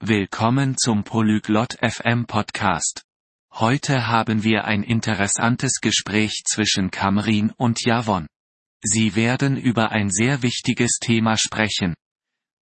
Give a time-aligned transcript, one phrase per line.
[0.00, 3.02] Willkommen zum Polyglot FM Podcast.
[3.52, 8.28] Heute haben wir ein interessantes Gespräch zwischen Kamrin und Javon.
[8.80, 11.94] Sie werden über ein sehr wichtiges Thema sprechen.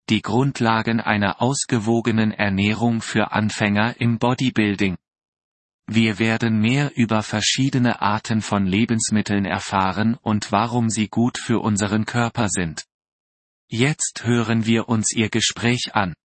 [0.10, 4.98] Die Grundlagen einer ausgewogenen Ernährung für Anfänger im Bodybuilding.
[5.86, 12.05] Wir werden mehr über verschiedene Arten von Lebensmitteln erfahren und warum sie gut für unseren
[12.05, 12.86] Körper sind.
[13.68, 16.16] Jetzt hören wir uns ihr Gespräch an.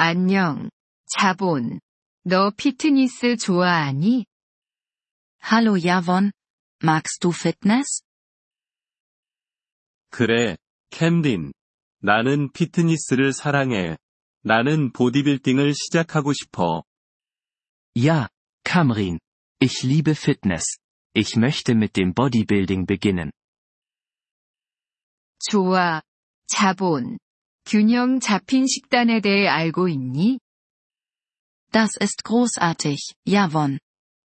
[0.00, 0.70] 안녕,
[1.06, 1.80] 자본.
[2.22, 4.26] 너 피트니스 좋아하니?
[5.42, 6.30] Hallo Javon,
[6.84, 8.04] magst du Fitness?
[10.10, 10.56] 그래,
[10.90, 11.52] 캠린.
[12.00, 13.96] 나는 피트니스를 사랑해.
[14.42, 16.84] 나는 보디빌딩을 시작하고 싶어.
[17.96, 18.28] Ja,
[18.62, 19.18] Kamrin.
[19.60, 20.78] Ich liebe Fitness.
[21.12, 23.32] Ich möchte mit dem Bodybuilding beginnen.
[25.40, 26.02] 좋아,
[26.46, 27.18] 자본.
[27.67, 30.39] 균형 잡힌 식단에 대해 알고 있니?
[31.71, 33.79] Das ist großartig, Javon.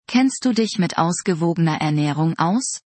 [0.08, 2.82] Kennst du dich mit ausgewogener Ernährung aus?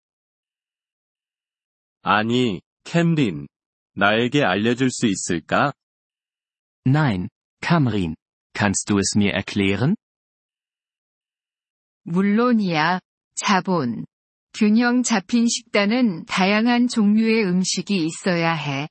[2.01, 3.47] 아니, 캠린.
[3.93, 5.73] 나에게 알려줄 수 있을까?
[6.85, 7.29] Nein,
[7.61, 8.15] Kamrin.
[8.53, 9.95] Kannst du es mir erklären?
[12.03, 12.99] 물론이야,
[13.35, 14.05] 자본.
[14.53, 18.87] 균형 잡힌 식단은 다양한 종류의 음식이 있어야 해.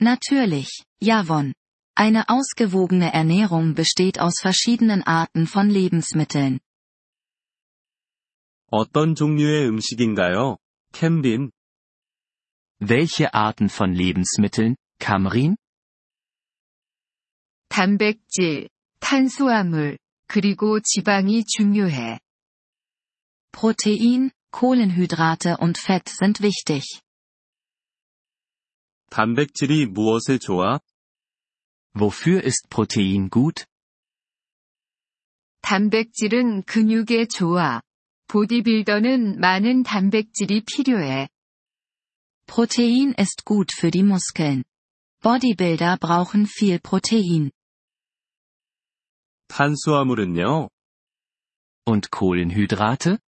[0.00, 1.54] Natürlich, Javon.
[1.94, 6.60] Eine ausgewogene Ernährung besteht aus verschiedenen Arten von Lebensmitteln.
[8.70, 10.58] 어떤 종류의 음식인가요?
[10.92, 11.50] 캠린.
[12.80, 15.56] Welche Arten von Lebensmitteln, Kamrin?
[17.68, 18.68] 단백질,
[19.00, 22.20] 탄수화물, 그리고 지방이 중요해.
[23.52, 27.00] Protein, Kohlenhydrate und Fett sind wichtig.
[29.13, 30.79] 단백질이 무엇에 좋아?
[31.95, 33.63] Wofür ist Protein gut?
[35.61, 37.79] 단백질은 근육에 좋아.
[38.27, 41.29] 보디빌더는 많은 단백질이 필요해.
[42.47, 44.63] Protein ist gut für die Muskeln.
[45.21, 47.51] Bodybuilder brauchen viel Protein.
[49.47, 50.69] 탄수화물은요?
[51.85, 53.19] Und Kohlenhydrate?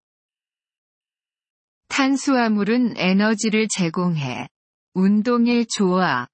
[1.90, 4.48] 탄수화물은 에너지를 제공해.
[4.95, 6.27] 운동에 좋아.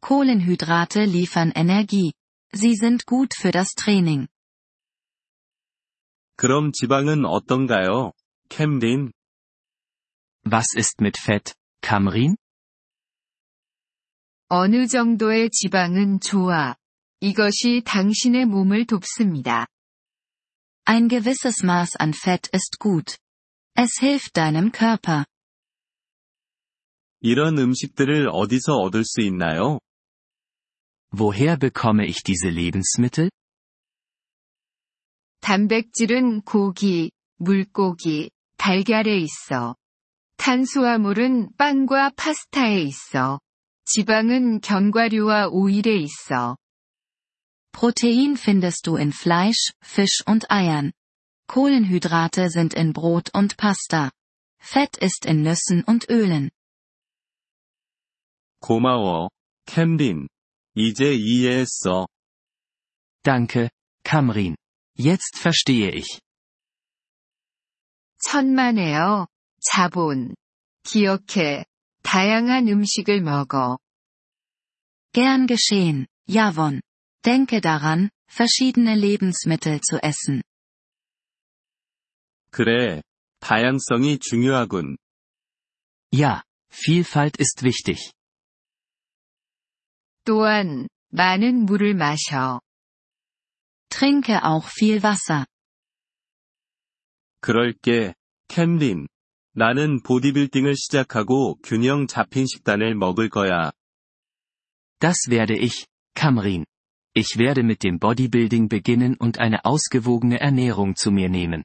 [0.00, 2.12] Kohlenhydrate liefern Energie.
[2.54, 4.28] Sie sind gut für das Training.
[6.36, 8.12] 그럼 지방은 어떤가요?
[8.48, 9.12] 캠린.
[10.44, 12.36] Was ist mit Fett, Kamrin?
[14.48, 16.74] 어느 정도의 지방은 좋아.
[17.20, 19.66] 이것이 당신의 몸을 돕습니다.
[20.86, 23.18] Ein gewisses Maß an Fett ist gut.
[23.76, 25.26] Es hilft deinem Körper.
[27.22, 29.80] 이런 음식들을 어디서 얻을 수 있나요?
[31.12, 33.30] Woher bekomme ich diese Lebensmittel?
[35.40, 39.76] 단백질은 고기, 물고기, 달걀에 있어.
[40.36, 43.40] 탄수화물은 빵과 파스타에 있어.
[43.84, 46.56] 지방은 견과류와 오일에 있어.
[47.72, 50.92] Protein findest du in Fleisch, Fisch und Eiern.
[51.48, 54.10] Kohlenhydrate sind in Brot und Pasta.
[54.60, 56.50] Fett ist in Nüssen und Ölen.
[58.62, 59.28] 고마워,
[59.66, 60.28] 캠린.
[60.74, 62.06] 이제 이해했어.
[63.22, 63.68] Danke,
[64.04, 64.56] Kamrin.
[64.98, 66.20] Jetzt verstehe ich.
[68.20, 69.26] 천만에요.
[69.60, 70.34] 자본.
[70.82, 71.64] 기억해.
[72.02, 73.78] 다양한 음식을 먹어.
[75.12, 76.80] Gern geschehen, Javon.
[77.24, 80.42] Denke daran, verschiedene Lebensmittel zu essen.
[82.50, 83.02] 그래,
[83.40, 84.96] 다양성이 중요하군.
[86.12, 88.12] Ja, Vielfalt ist wichtig.
[90.24, 92.60] 또한, 많은 물을 마셔.
[93.88, 95.46] Trinke auch viel Wasser.
[97.40, 98.14] 그럴게,
[98.48, 99.08] 캠린.
[99.52, 103.72] 나는 보디빌딩을 시작하고 균형 잡힌 식단을 먹을 거야.
[105.00, 106.64] Das werde ich, Kamrin.
[107.14, 111.64] Ich werde mit dem Bodybuilding beginnen und eine ausgewogene Ernährung zu mir nehmen.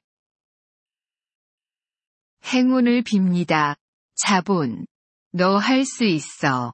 [2.46, 3.76] 행운을 빕니다.
[4.16, 4.86] 자본.
[5.34, 6.74] 너 할 수 있어.